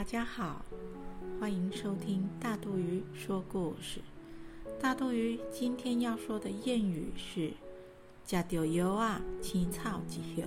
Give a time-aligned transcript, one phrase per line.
[0.00, 0.64] 大家好，
[1.38, 4.00] 欢迎收听大肚鱼说故事。
[4.80, 7.52] 大肚鱼今天要说的谚语是
[8.24, 10.46] ：“食着药啊，青草一叶；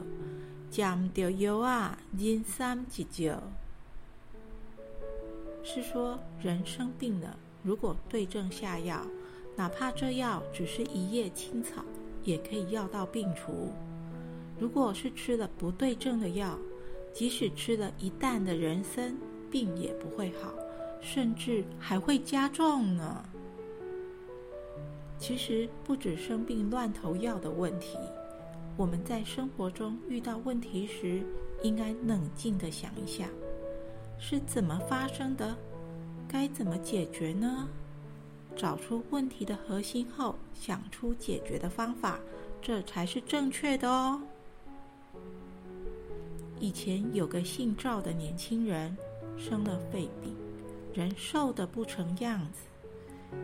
[0.72, 3.36] 食唔着药啊，人三一酒。”
[5.64, 9.06] 是说人生病了，如果对症下药，
[9.56, 11.86] 哪怕这药只是一叶青草，
[12.24, 13.72] 也可以药到病除。
[14.60, 16.58] 如果是吃了不对症的药，
[17.14, 19.16] 即使吃了一担的人参，
[19.54, 20.52] 病也不会好，
[21.00, 23.24] 甚至还会加重呢。
[25.20, 28.00] 其实不止生病乱投药的问题，
[28.76, 31.22] 我们在生活中遇到问题时，
[31.62, 33.30] 应该冷静的想一下，
[34.18, 35.56] 是怎么发生的，
[36.28, 37.70] 该怎么解决呢？
[38.56, 42.20] 找出问题的核心后，想出解决的方法，
[42.60, 44.20] 这才是正确的哦。
[46.60, 48.96] 以前有个姓赵的年轻人
[49.38, 50.36] 生了肺病，
[50.94, 52.62] 人瘦得不成样子，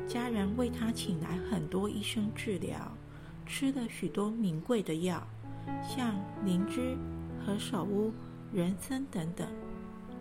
[0.07, 2.91] 家人为他请来很多医生治疗，
[3.45, 5.21] 吃了许多名贵的药，
[5.87, 6.97] 像灵芝、
[7.45, 8.11] 何首乌、
[8.53, 9.47] 人参等等，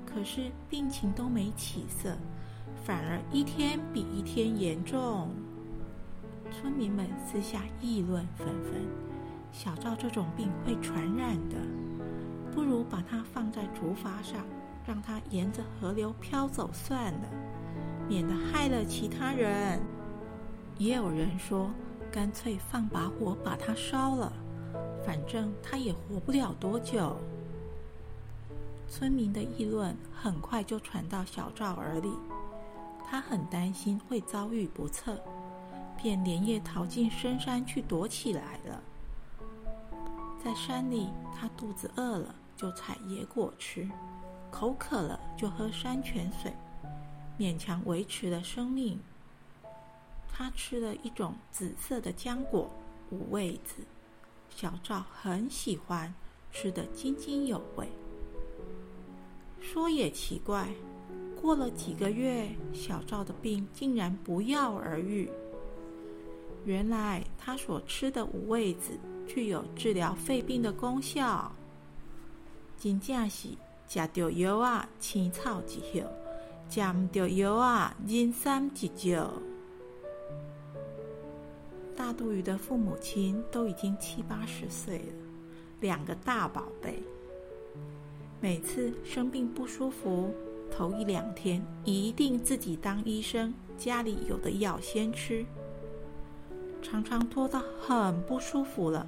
[0.06, 2.16] 可是病情都没起色，
[2.84, 5.30] 反而一天比一天严重。
[6.50, 8.82] 村民们私下议论纷纷，
[9.52, 11.56] 小赵这种病会传染的。
[12.54, 14.44] 不如把它放在竹筏上，
[14.88, 17.28] 让它沿着河流飘走算了，
[18.08, 19.78] 免得害了其他人。
[20.78, 21.70] 也有人说，
[22.10, 24.32] 干脆放把火把它烧了，
[25.04, 27.18] 反正它也活不了多久。
[28.88, 32.10] 村民的议论很快就传到小赵耳里，
[33.06, 35.20] 他很担心会遭遇不测，
[35.98, 38.82] 便连夜逃进深山去躲起来了。
[40.42, 42.34] 在山里，他肚子饿了。
[42.56, 43.88] 就采野果吃，
[44.50, 46.52] 口渴了就喝山泉水，
[47.38, 48.98] 勉强维持了生命。
[50.32, 52.70] 他吃了一种紫色的浆果
[53.10, 53.82] 五味子，
[54.48, 56.12] 小赵很喜欢，
[56.52, 57.88] 吃得津津有味。
[59.60, 60.68] 说也奇怪，
[61.40, 65.28] 过了几个月，小赵的病竟然不药而愈。
[66.64, 71.50] 原来他所吃的五味子具有治疗肺病的功效。
[72.78, 73.48] 真正是
[73.88, 76.04] 食着药啊，青草一叶；
[76.68, 79.26] 食唔着药啊，人参一酒。
[81.96, 85.14] 大肚鱼的父母亲都已经七八十岁了，
[85.80, 87.02] 两个大宝贝。
[88.40, 90.32] 每次生病不舒服，
[90.70, 95.44] 头一两天一定自己当医生，家里有的药先吃。
[96.82, 99.06] 常常拖到很不舒服了，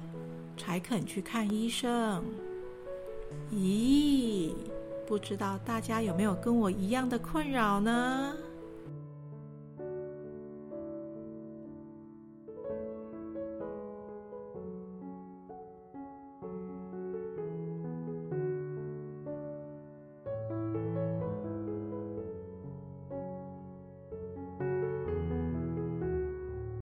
[0.57, 2.25] 才肯去看医生。
[3.51, 4.53] 咦，
[5.07, 8.33] 不知道大家有没有跟我一样的困扰呢？